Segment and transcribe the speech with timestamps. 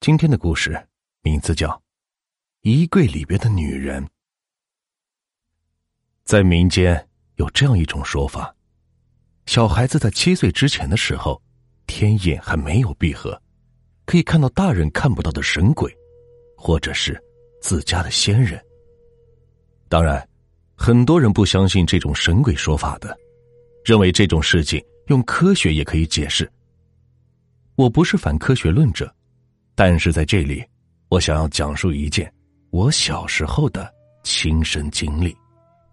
[0.00, 0.82] 今天的故事
[1.20, 1.68] 名字叫
[2.62, 4.02] 《衣柜里边的女人》。
[6.24, 8.56] 在民间有这样一种说法：
[9.44, 11.38] 小孩子在七岁之前的时候，
[11.86, 13.38] 天眼还没有闭合，
[14.06, 15.94] 可以看到大人看不到的神鬼，
[16.56, 17.22] 或者是
[17.60, 18.58] 自家的仙人。
[19.86, 20.26] 当然，
[20.74, 23.14] 很多人不相信这种神鬼说法的，
[23.84, 26.50] 认为这种事情用科学也可以解释。
[27.74, 29.14] 我不是反科学论者。
[29.82, 30.62] 但是在这里，
[31.08, 32.30] 我想要讲述一件
[32.68, 33.90] 我小时候的
[34.22, 35.34] 亲身经历，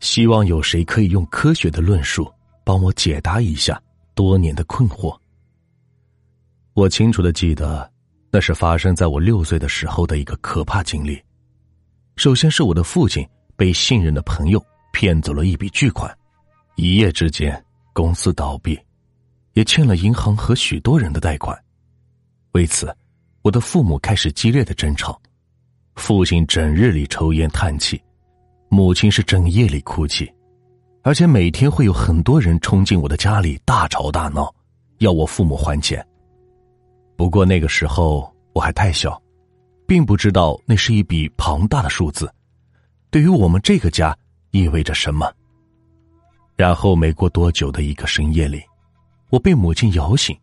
[0.02, 2.30] 希望有谁可以用科学的论述
[2.66, 3.82] 帮我解答一下
[4.14, 5.18] 多年的困惑。
[6.74, 7.90] 我清楚的记得，
[8.30, 11.18] 那是发生在我六岁的时候的一个可怕经历。
[12.18, 13.26] 首先是我的父亲
[13.56, 14.62] 被信任的朋友
[14.92, 16.14] 骗走了一笔巨款，
[16.76, 18.78] 一夜之间公司倒闭，
[19.54, 21.58] 也欠了银行和许多人的贷款，
[22.52, 22.94] 为此。
[23.48, 25.18] 我的父母开始激烈的争吵，
[25.96, 27.98] 父亲整日里抽烟叹气，
[28.68, 30.30] 母亲是整夜里哭泣，
[31.02, 34.54] 而且每天会有很多人冲进我的家里大吵大闹，
[34.98, 36.06] 要我父母还钱。
[37.16, 39.18] 不过那个时候我还太小，
[39.88, 42.30] 并不知道那是一笔庞大的数字，
[43.10, 44.14] 对于我们这个家
[44.52, 45.32] 意味着什么。
[46.58, 48.62] 然后没过多久的一个深夜里，
[49.30, 50.38] 我被母亲摇醒。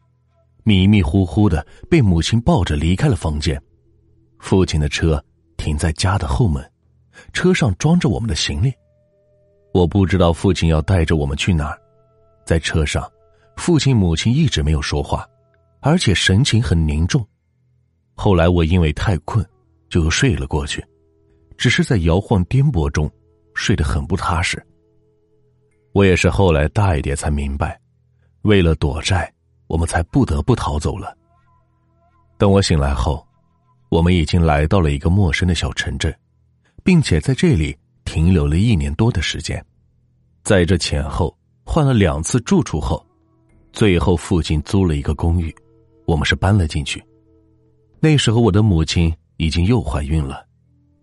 [0.64, 3.62] 迷迷糊糊的被母亲抱着离开了房间，
[4.38, 5.22] 父亲的车
[5.58, 6.64] 停在家的后门，
[7.34, 8.72] 车上装着我们的行李。
[9.74, 11.78] 我不知道父亲要带着我们去哪儿，
[12.46, 13.06] 在车上，
[13.56, 15.28] 父亲母亲一直没有说话，
[15.80, 17.26] 而且神情很凝重。
[18.14, 19.44] 后来我因为太困，
[19.90, 20.82] 就睡了过去，
[21.58, 23.10] 只是在摇晃颠簸中
[23.52, 24.64] 睡得很不踏实。
[25.92, 27.78] 我也是后来大一点才明白，
[28.42, 29.30] 为了躲债。
[29.66, 31.16] 我们才不得不逃走了。
[32.36, 33.26] 等我醒来后，
[33.88, 36.14] 我们已经来到了一个陌生的小城镇，
[36.82, 39.64] 并且在这里停留了一年多的时间。
[40.42, 43.04] 在这前后换了两次住处后，
[43.72, 45.54] 最后附近租了一个公寓，
[46.06, 47.03] 我们是搬了进去。
[48.00, 50.44] 那时候我的母亲已经又怀孕了，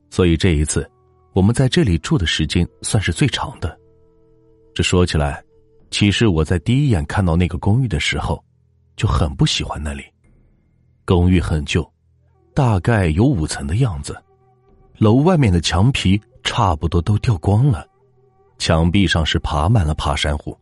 [0.10, 0.88] 所以这一次
[1.34, 3.76] 我们在这里住的时间算是最长的。
[4.76, 5.44] 这说起来，
[5.90, 8.44] 其实我在第一眼看到那个公寓的时候。
[8.96, 10.04] 就很不喜欢那里，
[11.06, 11.90] 公寓很旧，
[12.54, 14.16] 大概有五层的样子，
[14.98, 17.88] 楼外面的墙皮差不多都掉光了，
[18.58, 20.58] 墙壁上是爬满了爬山虎，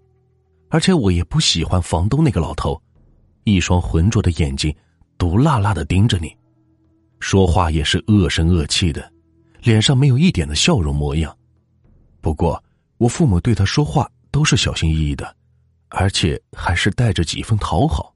[0.69, 2.81] 而且我也不喜欢房东那个老头，
[3.43, 4.73] 一双浑浊的眼睛，
[5.17, 6.33] 毒辣辣的盯着你，
[7.19, 9.11] 说话也是恶声恶气的，
[9.61, 11.35] 脸上没有一点的笑容模样。
[12.21, 12.63] 不过
[12.97, 15.35] 我父母对他说话都是小心翼翼的，
[15.89, 18.13] 而且还是带着几分讨好。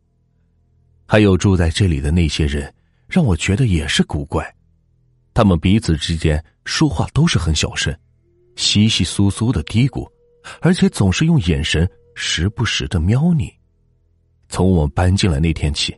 [1.13, 2.74] 还有住在这里的那些人，
[3.07, 4.44] 让我觉得也是古怪。
[5.31, 7.96] 他们彼此之间说话都是很小声，
[8.56, 10.12] 稀稀疏疏的嘀咕，
[10.59, 13.53] 而且总是用眼神时不时的瞄你。
[14.50, 15.96] 从我们搬进来那天起，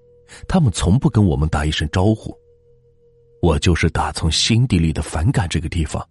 [0.49, 2.37] 他们从不跟我们打一声招呼。
[3.41, 6.05] 我就是打从心底里的反感这个地方。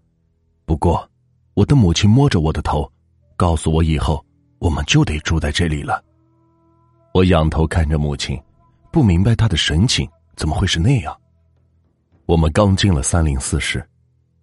[0.64, 1.06] 不过，
[1.52, 2.90] 我的母亲摸着我的头，
[3.36, 4.24] 告诉我以后
[4.60, 6.02] 我们就得住在这里了。
[7.12, 8.40] 我仰头看着母亲。
[8.94, 11.20] 不明白他的神情怎么会是那样。
[12.26, 13.84] 我们刚进了三零四室，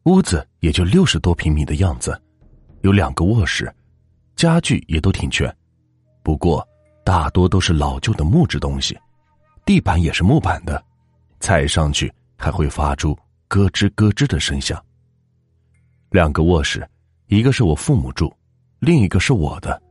[0.04, 2.22] 屋子也就六十多平米的样子，
[2.82, 3.74] 有两个卧室，
[4.36, 5.50] 家具也都挺全，
[6.22, 6.68] 不过
[7.06, 9.00] 大多都是老旧的木质东西，
[9.64, 10.84] 地板也是木板的，
[11.40, 14.78] 踩上去还会发出咯吱咯吱的声响。
[16.10, 16.86] 两个卧室，
[17.28, 18.30] 一个是我父母住，
[18.80, 19.82] 另一个是我的。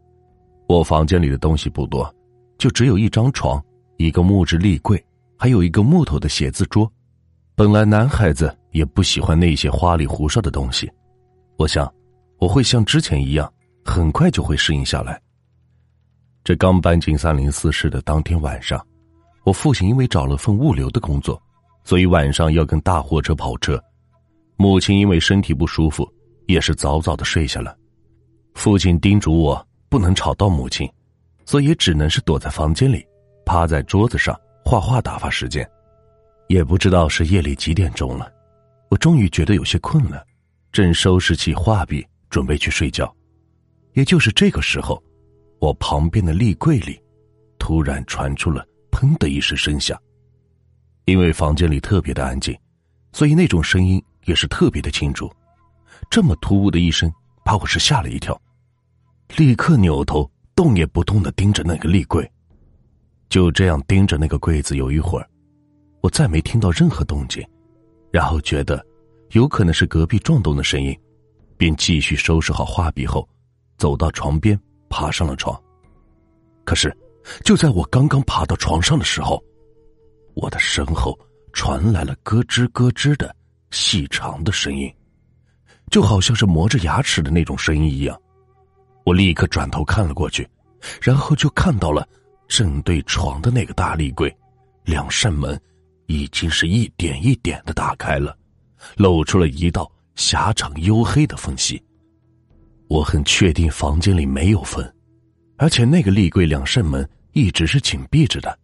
[0.69, 2.15] 我房间里的东西不多，
[2.59, 3.59] 就只有一张床。
[4.00, 5.04] 一个木质立柜，
[5.36, 6.90] 还有一个木头的写字桌。
[7.54, 10.90] 本来男孩子也不喜欢那些花里胡哨的东西，
[11.58, 11.92] 我想
[12.38, 13.52] 我会像之前一样，
[13.84, 15.20] 很快就会适应下来。
[16.42, 18.82] 这刚搬进三零四室的当天晚上，
[19.44, 21.38] 我父亲因为找了份物流的工作，
[21.84, 23.78] 所以晚上要跟大货车跑车。
[24.56, 26.10] 母亲因为身体不舒服，
[26.46, 27.76] 也是早早的睡下了。
[28.54, 30.91] 父亲叮嘱我不能吵到母亲，
[31.44, 33.04] 所以只能是躲在房间里。
[33.50, 35.68] 趴在桌子上画画打发时间，
[36.47, 38.32] 也不知道是夜里几点钟了，
[38.88, 40.24] 我终于觉得有些困了，
[40.70, 43.12] 正收拾起画笔准备去睡觉，
[43.94, 45.02] 也就是这个时候，
[45.58, 47.02] 我旁边的立柜里
[47.58, 50.00] 突然传出了“砰”的一声声响，
[51.06, 52.56] 因为房间里特别的安静，
[53.12, 55.28] 所以那种声音也是特别的清楚。
[56.08, 57.12] 这么突兀的一声，
[57.44, 58.41] 把我是吓了一跳，
[59.36, 62.30] 立刻扭头动也不动的盯着那个立柜。
[63.30, 65.27] 就这样盯着那个柜子有一会儿，
[66.03, 67.47] 我再没听到任何动静，
[68.10, 68.84] 然后觉得
[69.30, 70.98] 有可能是隔壁撞动的声音，
[71.56, 73.27] 便继续收拾好画笔后，
[73.78, 75.59] 走到床边，爬上了床。
[76.65, 76.94] 可是，
[77.44, 79.41] 就在我刚刚爬到床上的时候，
[80.34, 81.16] 我的身后
[81.53, 83.34] 传来了咯吱咯吱的
[83.71, 84.92] 细长的声音，
[85.88, 88.21] 就好像是磨着牙齿的那种声音一样。
[89.04, 90.48] 我立刻转头看了过去，
[91.00, 92.06] 然后就看到了
[92.50, 94.36] 正对床的那个大立柜，
[94.84, 95.58] 两扇门
[96.06, 98.36] 已经是一点一点的打开了，
[98.97, 101.80] 露出了一道狭长黝黑的缝隙。
[102.88, 104.84] 我很确定房间里没有风，
[105.58, 108.58] 而且那个立柜两扇门一直是紧闭着的，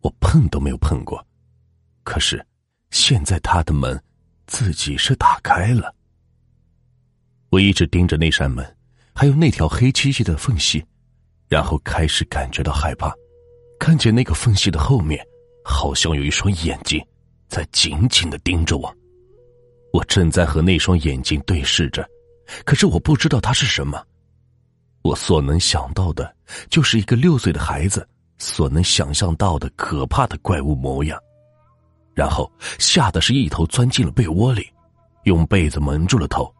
[0.00, 1.24] 我碰都没有碰过。
[2.02, 2.44] 可是
[2.90, 4.02] 现在他的门
[4.48, 5.94] 自己是打开了，
[7.50, 8.76] 我一直盯着那扇门。
[9.14, 10.84] 还有那条黑漆漆的缝隙，
[11.48, 13.12] 然后开始感觉到害怕，
[13.78, 15.24] 看见那个缝隙的后面，
[15.64, 17.04] 好像有一双眼睛
[17.48, 18.94] 在紧紧的盯着我。
[19.92, 22.06] 我正在和那双眼睛对视着，
[22.64, 24.04] 可是我不知道它是什么。
[25.02, 26.34] 我所能想到的，
[26.68, 31.18] 就是一个六岁的孩子所能想象到的可怕的怪物模样，
[32.14, 34.68] 然后吓得是一头钻进了被窝里，
[35.24, 36.52] 用被子蒙住了头，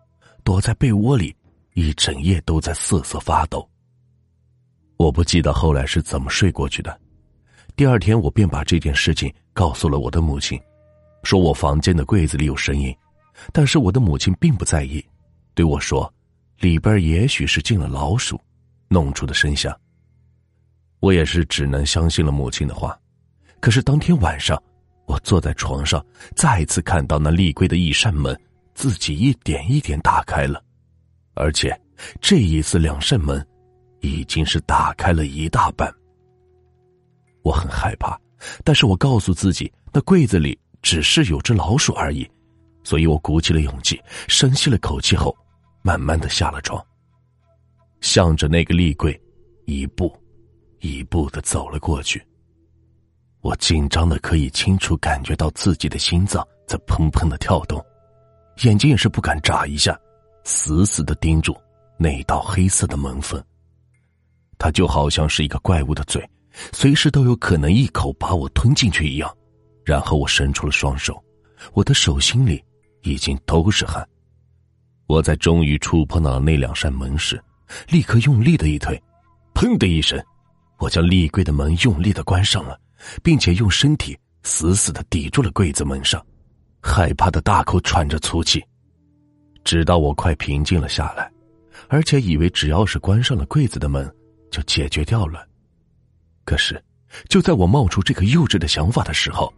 [0.45, 1.35] 躲在被窝里。
[1.75, 3.69] 一整夜都在瑟瑟发抖。
[4.97, 6.99] 我不记得后来是怎么睡过去的。
[7.79, 10.61] 第二天，我便把这件事情告诉了我的母亲，
[11.23, 12.93] 说我房间的柜子里有声音，
[13.53, 15.01] 但是我的母亲并不在意，
[15.55, 16.13] 对我说，
[16.59, 18.37] 里边也许是进了老鼠，
[18.89, 19.73] 弄出的声响。
[20.99, 22.99] 我也是只能相信了母亲的话。
[23.61, 24.61] 可是当天晚上，
[25.07, 26.05] 我坐在床上，
[26.35, 28.37] 再次看到那立柜的一扇门
[28.75, 30.61] 自己一点一点打开了。
[31.35, 31.81] 而且，
[32.21, 33.47] 这一次两扇门
[34.01, 35.89] 已经是打开了一大半。
[37.49, 38.15] 我很害怕，
[38.63, 42.31] 但是我告诉自己，那柜子里只是有只老鼠而已，
[42.85, 43.99] 所以我鼓起了勇气，
[44.29, 45.35] 深吸了口气后，
[45.81, 46.85] 慢慢的下了床，
[48.03, 49.19] 向着那个立柜，
[49.65, 50.15] 一步，
[50.81, 52.23] 一步的走了过去。
[53.41, 57.83] 我紧张的可以清楚感觉到自己的心脏在砰砰的跳动，
[58.63, 59.99] 眼睛也是不敢眨一下。
[60.45, 61.57] 死死的盯住
[61.97, 63.43] 那道黑色的门缝，
[64.59, 66.23] 它就好像是一个怪物的嘴，
[66.73, 69.35] 随时都有可能一口把我吞进去一样。
[69.85, 71.19] 然后我伸出了双手，
[71.73, 72.63] 我的手心里
[73.03, 74.07] 已经都是汗。
[75.07, 77.43] 我在终于触碰到那两扇门时，
[77.89, 79.03] 立刻用力的一推，
[79.55, 80.23] 砰的一声，
[80.79, 82.79] 我将立柜的门用力的关上了，
[83.23, 86.23] 并且用身体死死的抵住了柜子门上，
[86.83, 88.63] 害怕的大口喘着粗气。
[89.65, 91.33] 直到我快平静了下来，
[91.89, 94.15] 而且以为只要是关上了柜子的门，
[94.51, 95.48] 就解决掉了。
[96.49, 96.83] 可是，
[97.29, 99.53] 就在我冒出这个幼稚的想法的时候，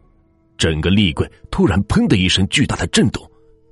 [0.58, 3.24] 整个立柜突然“砰”的一声巨大的震动，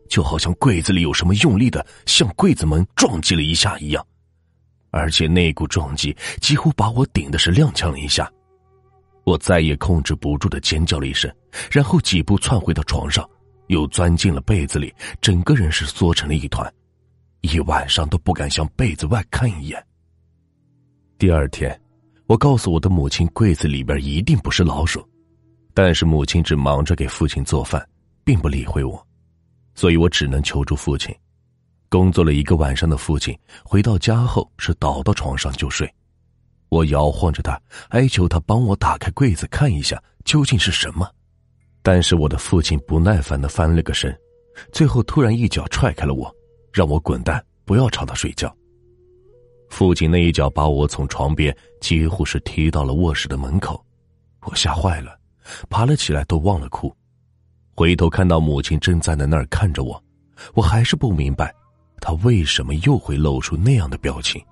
[0.09, 4.07] 就好像柜子里有什么用力的向柜子门撞击了一下一样，
[4.93, 8.31] 而且那股撞击几乎把我顶的是踉跄了一下。
[9.25, 11.29] 我再也控制不住的尖叫了一声，
[11.73, 13.29] 然后几步窜回到床上。
[13.67, 16.73] 又钻进了被子里，整个人是缩成了一团，
[17.41, 19.85] 一晚上都不敢向被子外看一眼。
[21.19, 21.79] 第二天，
[22.29, 25.03] 我告诉我的母亲，柜子里边一定不是老鼠，
[25.73, 27.83] 但是母亲只忙着给父亲做饭，
[28.23, 29.03] 并不理会我，
[29.75, 31.11] 所以我只能求助父亲。
[31.89, 35.91] 工作了一个晚上的父亲回到家后是倒到床上就睡，
[36.69, 37.59] 我摇晃着他，
[37.89, 41.11] 哀求他帮我打开柜子看一下究竟是什么。
[41.81, 44.15] 但是我的父亲不耐烦的翻了个身，
[44.71, 46.31] 最后突然一脚踹开了我，
[46.75, 48.55] 让我滚蛋，不要吵他睡觉。
[49.69, 53.85] 父亲那一脚把我从床边几乎是踢到了卧室的门口，
[54.43, 55.19] 我吓坏了，
[55.69, 56.95] 爬了起来都忘了哭，
[57.75, 60.03] 回头看到母亲正站在那儿看着我，
[60.55, 61.55] 我还是不明白，
[62.01, 64.43] 他为什么又会露出那样的表情。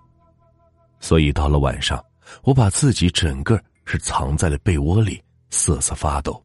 [1.00, 2.02] 所以到了晚上，
[2.42, 6.42] 我把自己整个是藏在了被窝里，瑟瑟发抖。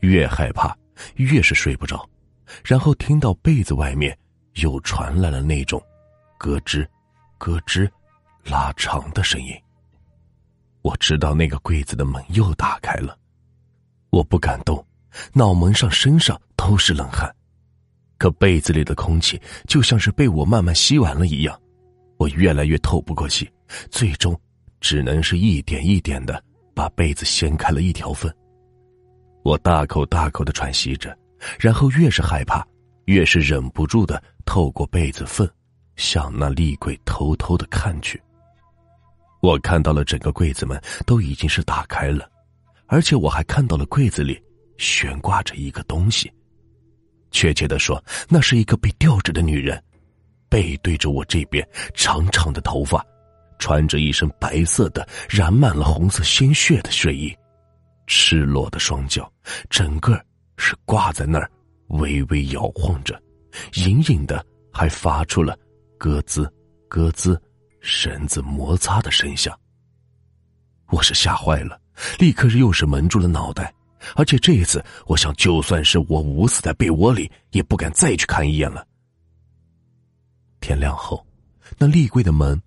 [0.00, 0.74] 越害怕，
[1.16, 2.08] 越是睡不着，
[2.64, 4.16] 然后听到被子外面
[4.54, 5.82] 又传来了那种
[6.38, 6.86] 咯吱、
[7.40, 7.88] 咯吱
[8.44, 9.50] 拉长的声音。
[10.82, 13.18] 我知道那个柜子的门又打开了，
[14.10, 14.86] 我不敢动，
[15.32, 17.34] 脑门上、身上都是冷汗，
[18.18, 21.58] 可被子里的空气就像是被我慢慢吸完了一样，
[22.18, 23.50] 我越来越透不过气，
[23.90, 24.38] 最终
[24.80, 26.42] 只能是一点一点的
[26.74, 28.30] 把被子掀开了一条缝。
[29.42, 31.16] 我大口大口的喘息着，
[31.58, 32.66] 然后越是害怕，
[33.06, 35.48] 越是忍不住的透过被子缝，
[36.00, 38.20] 向那立柜偷偷的看去。
[39.42, 42.28] 我看到了整个柜子门都已经是打开了，
[42.86, 44.42] 而且我还看到了柜子里
[44.78, 46.32] 悬挂着一个东西。
[47.30, 49.80] 确切的说，那是一个被吊着的女人，
[50.48, 53.04] 背对着我这边，长长的头发，
[53.58, 57.32] 穿着一身白色的、染满了红色鲜血的睡衣，
[58.06, 59.30] 赤裸的双脚，
[59.68, 60.20] 整个
[60.56, 61.50] 是挂在那儿，
[61.88, 63.18] 微微摇晃着，
[63.74, 65.56] 隐隐的还发出了
[66.00, 66.48] 咯吱
[66.88, 67.38] 咯吱
[67.82, 69.54] 绳子摩擦的声响。
[70.88, 71.78] 我是吓坏了，
[72.18, 73.72] 立刻又是蒙住了脑袋。
[74.16, 78.86] 而且这一次，我想，就算是我捂死在被窝里，也不敢再去看一眼了。
[80.58, 81.22] 天亮后，
[81.76, 82.58] 那立柜的门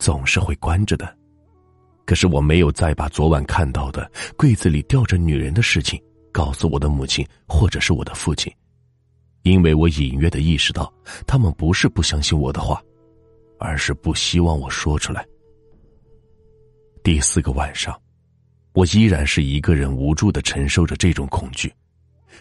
[0.00, 1.16] 总是会关着的。
[2.04, 8.52] 可是我没有再把昨晚看到的柜子里吊着女人的事情告诉我的母亲或者是我的父亲，
[9.42, 10.92] 因为我隐约的意识到，
[11.26, 12.82] 他们不是不相信我的话，
[13.58, 15.26] 而是不希望我说出来。
[17.02, 17.98] 第四个晚上。
[18.72, 21.74] 我依然是一个人无助的承受着这种恐惧，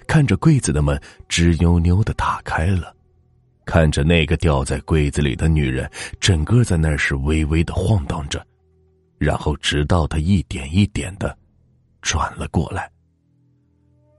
[0.06, 0.96] 看着柜子的门
[1.27, 2.96] 吱扭扭的打开了，
[3.65, 5.89] 看着那个吊在柜子里的女人
[6.20, 8.46] 整个在那是微微的晃荡着，
[9.18, 11.36] 然后直到她一点一点的
[12.03, 12.88] 转了过来。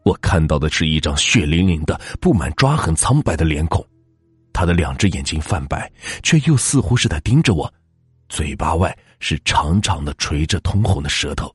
[0.04, 3.87] 我看到的是一张血淋淋的、布满抓痕、苍白的脸孔，
[4.52, 5.90] 他的两只眼睛泛白，
[6.23, 7.73] 却又似乎是在盯着我，
[8.28, 11.54] 嘴巴外是长长的垂着通红的舌头。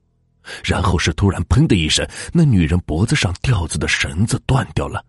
[0.63, 5.03] 然后是突然“砰”的一声，那女人脖子上吊着的绳子断掉了，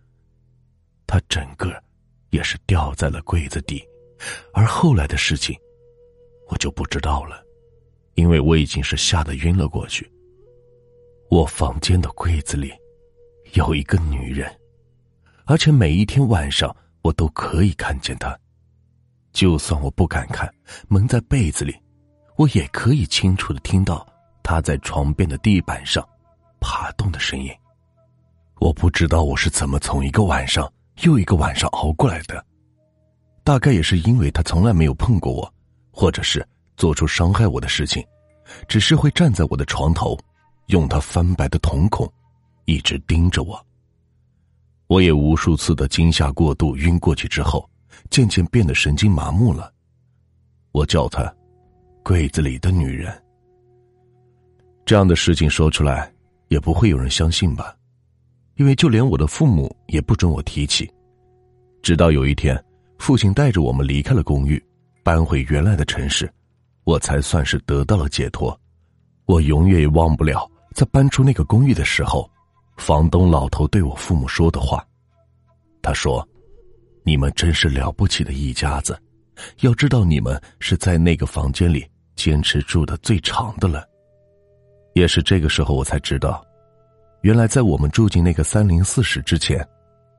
[1.06, 1.70] 她整个
[2.30, 3.84] 也是掉在了柜子底，
[4.54, 5.54] 而后来的事情，
[6.48, 7.44] 我就不知道了，
[8.14, 10.10] 因为我已经是吓得晕了过去。
[11.28, 12.72] 我房间的柜子里
[13.54, 14.50] 有一个女人，
[15.44, 18.36] 而且每一天晚上我都可以看见她，
[19.32, 20.52] 就算我不敢看，
[20.88, 21.74] 蒙在被子里，
[22.36, 24.06] 我也可以清楚的听到。
[24.42, 26.06] 她在床边的地板上
[26.60, 27.50] 爬动的声音，
[28.60, 30.72] 我不知道我是怎么从一个晚上
[31.02, 32.44] 又一个晚上熬过来的。
[33.42, 35.52] 大概也是因为他从来没有碰过我，
[35.90, 38.04] 或者是做出伤害我的事情，
[38.68, 40.16] 只是会站在我的床头，
[40.66, 42.08] 用他翻白的瞳孔
[42.66, 43.60] 一直盯着我。
[44.88, 47.68] 我也无数次的惊吓过度晕过去之后，
[48.10, 49.72] 渐渐变得神经麻木了。
[50.70, 51.34] 我叫她
[52.04, 53.12] 柜子里的女人。
[54.84, 56.12] 这样的事情说出来，
[56.48, 57.74] 也不会有人相信吧？
[58.54, 60.88] 因为就连我的父母也不准我提起。
[61.82, 62.62] 直到有一天，
[62.98, 64.62] 父亲带着我们离开了公寓，
[65.02, 66.32] 搬回原来的城市，
[66.84, 68.58] 我才算是得到了解脱。
[69.24, 72.30] 我永远也忘不了在搬出那个公寓的时候，
[72.76, 74.86] 房东老头对我父母说的话。
[75.82, 76.26] 他说
[77.04, 78.98] ：“你们真是了不起的一家子，
[79.60, 83.86] 要知道你们是在那个房间里坚持住的最长的了。”
[84.94, 86.44] 也是这个时候，我才知道，
[87.20, 89.66] 原来在我们住进那个三零四室之前，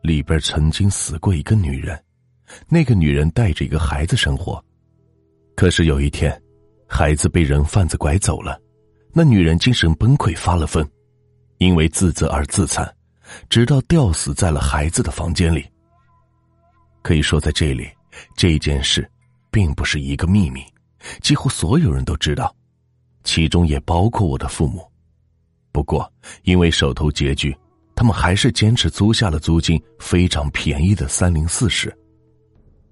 [0.01, 1.99] 里边曾经死过一个女人。
[2.69, 4.63] 那个女人带着一个孩子生活，
[5.55, 6.41] 可是有一天，
[6.87, 8.57] 孩子被人贩子拐走了，
[9.11, 10.87] 那女人精神崩溃发了疯，
[11.57, 12.91] 因为自责而自残，
[13.49, 15.65] 直到吊死在了孩子的房间里。
[17.01, 17.89] 可以说，在这里，
[18.35, 19.09] 这件事
[19.49, 20.61] 并不是一个秘密，
[21.21, 22.53] 几乎所有人都知道。
[23.23, 24.89] 其中也包括我的父母，
[25.73, 26.09] 不过
[26.43, 27.53] 因为手头拮据，
[27.93, 31.93] 他们还是坚持租下了租金非常便宜的三零四室。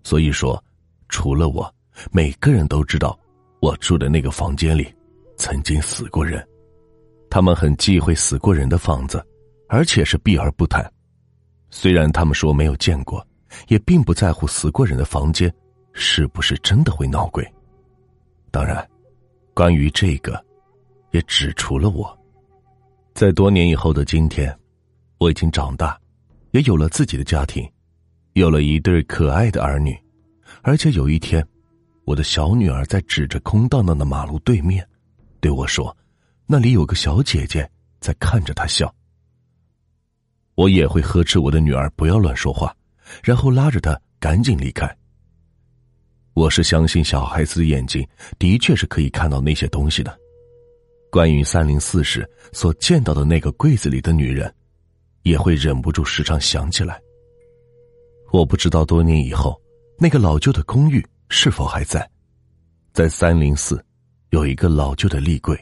[0.03, 0.61] 所以说，
[1.07, 1.73] 除了我，
[2.11, 3.17] 每个人都知道
[3.61, 4.93] 我住的那个房间里
[5.37, 6.45] 曾经死过人。
[7.35, 9.21] 他们很忌讳死过人的房子，
[9.67, 10.89] 而且是避而不谈。
[11.69, 13.27] 虽然他们说没有见过，
[13.67, 15.53] 也并不在乎死过人的房间
[15.91, 17.45] 是不是真的会闹鬼。
[18.51, 18.89] 当然。
[19.53, 20.41] 关于这个，
[21.11, 22.17] 也只除了我，
[23.13, 24.57] 在多年以后的今天，
[25.17, 25.99] 我已经长大，
[26.51, 27.69] 也有了自己的家庭，
[28.31, 29.93] 有了一对可爱的儿女，
[30.61, 31.45] 而且有一天，
[32.05, 34.87] 我的小女儿在指着空荡荡的马路对面，
[35.41, 35.93] 对我说
[36.45, 38.93] ：“那里有个小姐姐在看着他笑。”
[40.55, 42.73] 我也会呵斥我的女儿不要乱说话，
[43.21, 44.89] 然后拉着她赶紧离开。
[46.33, 48.07] 我是相信小孩子的眼睛
[48.39, 50.17] 的确是可以看到那些东西的。
[51.09, 54.53] 关于三零四室所见到的那个柜子里的女人，
[55.23, 57.01] 也会忍不住时常想起来。
[58.31, 59.61] 我不知道多年以后
[59.97, 62.09] 那个老旧的公寓是否还在。
[62.93, 63.83] 在三零四，
[64.29, 65.57] 有一个老旧的立柜，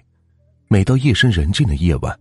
[0.67, 2.19] 每到夜深人静的夜晚，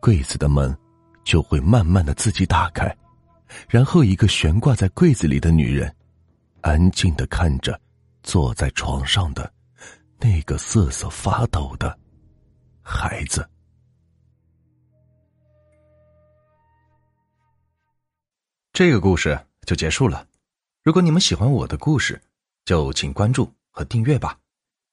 [0.00, 0.76] 柜子的门
[1.24, 2.96] 就会慢慢的自己打开，
[3.68, 5.94] 然后一个悬挂在柜子里的女人，
[6.62, 7.80] 安静的看着。
[8.22, 9.50] 坐在床上的
[10.18, 11.98] 那个瑟瑟发抖的
[12.82, 13.48] 孩子。
[18.74, 20.26] 这个故事就结束了。
[20.82, 22.20] 如果你们喜欢我的故事，
[22.66, 24.38] 就请关注和订阅吧。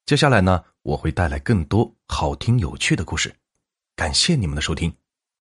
[0.07, 3.35] 接下来呢，我会带来更多好听有趣的故事。
[3.93, 4.95] 感谢你们的收听。